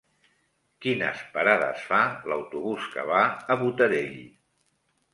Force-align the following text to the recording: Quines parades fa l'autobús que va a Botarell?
Quines 0.85 1.21
parades 1.35 1.85
fa 1.91 2.01
l'autobús 2.33 2.91
que 2.97 3.07
va 3.13 3.23
a 3.57 3.63
Botarell? 3.65 4.21